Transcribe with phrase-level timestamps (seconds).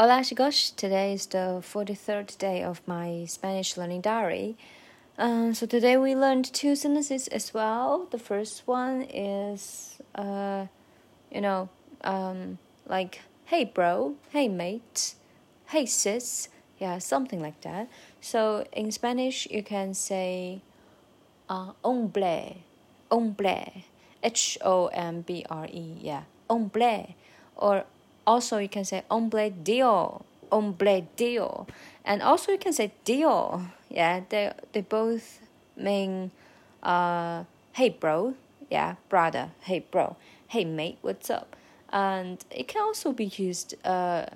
[0.00, 4.56] Hola chicos, today is the 43rd day of my Spanish learning diary.
[5.18, 8.06] Um, so today we learned two sentences as well.
[8.12, 10.66] The first one is, uh,
[11.32, 11.68] you know,
[12.04, 15.16] um, like, hey bro, hey mate,
[15.66, 17.88] hey sis, yeah, something like that.
[18.20, 20.62] So in Spanish, you can say,
[21.48, 22.58] uh, hombre,
[23.10, 23.82] hombre,
[24.22, 27.16] H O M B R E, yeah, hombre,
[27.56, 27.84] or
[28.28, 30.22] also, you can say hombre dio,
[30.52, 31.66] hombre dio,
[32.04, 33.62] and also you can say dio.
[33.88, 35.40] Yeah, they they both
[35.76, 36.30] mean,
[36.82, 38.34] uh, hey bro,
[38.70, 40.16] yeah, brother, hey bro,
[40.48, 41.56] hey mate, what's up?
[41.90, 44.26] And it can also be used, uh,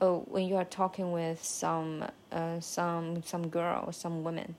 [0.00, 4.54] oh, when you are talking with some, uh, some some girl, some women,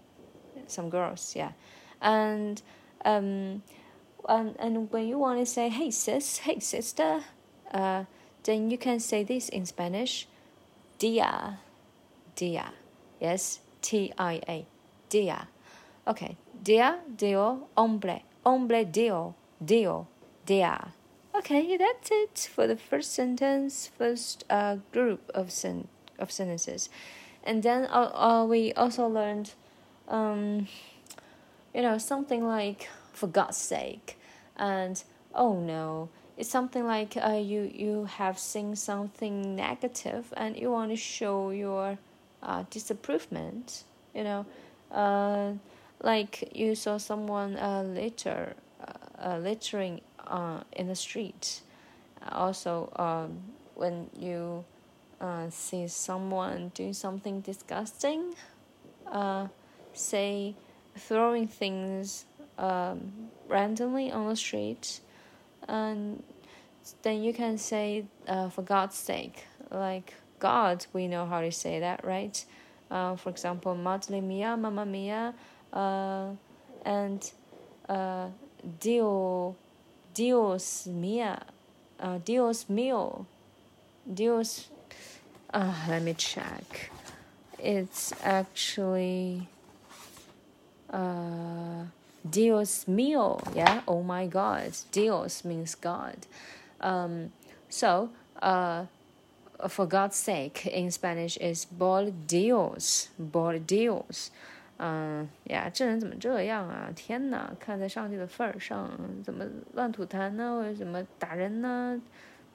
[0.67, 1.53] some girls, yeah,
[2.01, 2.61] and
[3.05, 3.63] um,
[4.27, 7.23] and and when you want to say hey sis, hey sister,
[7.73, 8.03] uh
[8.49, 10.25] then you can say this in Spanish.
[10.97, 11.61] Dia,
[12.33, 12.73] dia.
[13.21, 14.65] Yes, T I A,
[15.07, 15.47] dia.
[16.07, 20.07] Okay, dia, dio, hombre, hombre, dio, dio,
[20.49, 20.97] dia.
[21.35, 26.89] Okay, that's it for the first sentence, first uh, group of sen- of sentences,
[27.45, 29.53] and then uh, uh, we also learned,
[30.09, 30.67] um,
[31.71, 34.17] you know, something like for God's sake,
[34.57, 35.03] and
[35.35, 36.09] oh no,
[36.39, 41.49] it's something like uh, you you have seen something negative and you want to show
[41.49, 41.97] your
[42.41, 43.61] uh, disapproval.
[44.15, 44.45] You know,
[44.89, 45.51] uh,
[46.01, 48.55] like you saw someone uh, litter,
[49.21, 51.61] uh, littering uh, in the street.
[52.31, 53.39] Also, um,
[53.75, 54.63] when you
[55.19, 58.33] uh, see someone doing something disgusting,
[59.11, 59.47] uh,
[59.93, 60.55] say
[60.97, 62.23] throwing things
[62.57, 65.01] um, randomly on the street
[65.69, 66.23] and
[67.03, 71.79] then you can say uh, for God's sake, like God, we know how to say
[71.79, 72.43] that, right?
[72.89, 75.33] Uh, for example, Madre mia, Mamma mia,
[75.71, 76.29] uh,
[76.83, 77.31] and
[77.87, 78.29] uh,
[78.79, 79.55] Dio,
[80.13, 81.45] Dios mia,
[81.99, 83.27] uh, Dios mio,
[84.11, 84.69] Dios.
[85.53, 86.91] Uh, let me check.
[87.59, 89.47] It's actually.
[90.89, 91.58] Uh,
[92.28, 94.72] Dios mío, yeah, oh my God.
[94.90, 96.16] Dios means God.
[96.80, 97.32] Um,
[97.68, 98.10] so,
[98.40, 98.86] uh,
[99.68, 104.30] for God's sake in Spanish is por Dios, por Dios.
[104.76, 106.90] 嗯呀，这人怎么这样啊？
[106.96, 107.52] 天哪！
[107.60, 108.90] 看在上帝的份儿上，
[109.22, 109.44] 怎么
[109.74, 110.56] 乱吐痰呢？
[110.56, 112.00] 或者怎么打人呢？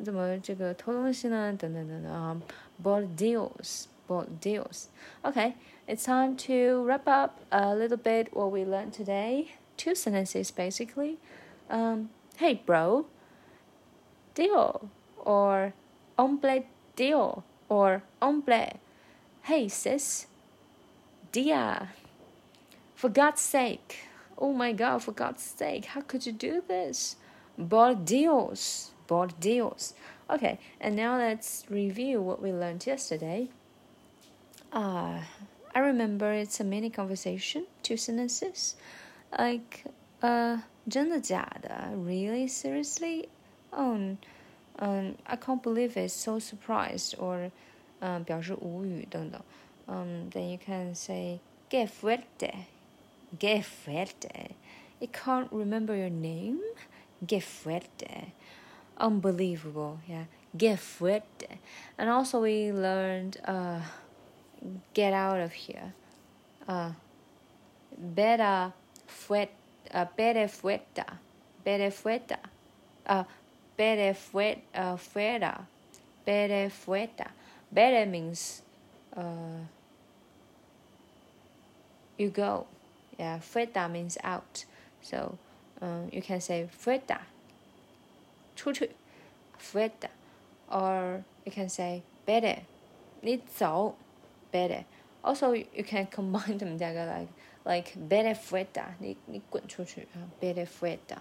[0.04, 1.56] 怎么这个偷东西呢？
[1.58, 2.42] 等等等等啊！
[2.84, 4.88] Por Dios, por Dios.
[5.24, 5.54] Okay,
[5.88, 9.48] it's time to wrap up a little bit what we learned today.
[9.77, 11.19] Two sentences basically.
[11.71, 13.07] Um, hey, bro.
[14.35, 15.75] Deal or
[16.19, 16.65] hombre
[16.97, 18.79] deal or hombre.
[19.43, 20.27] Hey, sis.
[21.33, 21.91] Dia.
[22.95, 24.09] For God's sake.
[24.37, 27.17] Oh my God, for God's sake, how could you do this?
[27.57, 28.91] Por Dios.
[29.07, 29.95] Por Dios.
[30.29, 33.49] Okay, and now let's review what we learned yesterday.
[34.73, 35.21] Uh,
[35.75, 38.75] I remember it's a mini conversation, two sentences
[39.34, 39.86] Like,
[40.22, 41.92] uh, 真的假的?
[41.96, 42.48] Really?
[42.48, 43.30] Seriously?
[43.72, 44.18] Oh,
[44.80, 46.10] um, I can't believe it.
[46.10, 47.52] So surprised or,
[48.02, 49.42] um, 表示无语等等.
[49.88, 51.40] Um, then you can say
[51.70, 52.66] que fuerte,
[53.40, 54.52] que fuerte.
[55.00, 56.60] You can't remember your name?
[57.28, 58.34] Que fuerte.
[58.98, 60.26] Unbelievable, yeah.
[60.58, 61.60] Que fuerte.
[61.98, 63.82] And also we learned uh,
[64.94, 65.94] get out of here.
[66.68, 66.92] Uh,
[67.98, 68.74] better
[69.24, 69.50] fuet,
[69.94, 71.06] uh, pere fueta,
[71.64, 72.38] pere fueta,
[73.06, 73.24] uh,
[73.78, 75.66] pere fuet, uh, fuera,
[76.26, 77.32] pere fueta.
[77.74, 78.64] Pere means
[79.16, 79.62] uh,
[82.18, 82.66] you go.
[83.18, 84.66] Yeah, fueta means out.
[85.02, 85.38] So
[85.82, 87.20] um, you can say fueta,
[88.56, 88.90] 出去,
[89.58, 90.10] fueta,
[90.70, 92.64] or you can say pere,
[93.22, 93.96] 你走,
[94.52, 94.86] pere.
[95.24, 97.28] Also, you can combine them together like
[97.66, 101.18] like bere fueta，你你滚出去啊，bere fueta，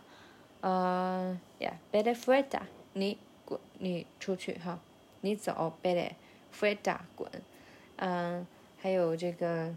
[0.61, 2.61] 呃，yeah，bere fueta，
[2.93, 4.79] 你滚你出去哈，
[5.23, 6.13] 你走，bere
[6.57, 7.29] fueta 滚，
[7.97, 8.47] 嗯，
[8.81, 9.75] 还有这个，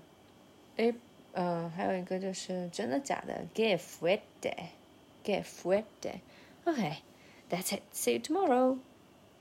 [0.75, 0.93] 诶，
[1.33, 8.77] 呃，还有一个就是真的假的，que fuerte，que fuerte，OK，that's it，see you tomorrow。